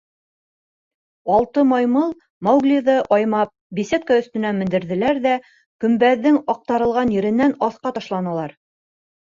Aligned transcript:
Алты 1.33 1.63
маймыл, 1.71 2.15
Мауглиҙы 2.47 2.95
аймап, 3.17 3.53
беседка 3.81 4.19
өҫтөнә 4.23 4.55
мендерҙеләр 4.63 5.23
ҙә 5.29 5.37
көмбәҙҙең 5.85 6.43
аҡтарылған 6.57 7.17
еренән 7.21 7.57
аҫҡа 7.71 7.95
ташланылар. 8.01 8.61